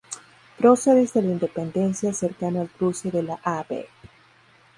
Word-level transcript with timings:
Próceres 0.57 1.13
de 1.13 1.21
la 1.21 1.29
Independencia 1.31 2.11
cercano 2.11 2.59
al 2.61 2.71
cruce 2.71 3.11
de 3.11 3.21
la 3.21 3.35
Av. 3.43 3.67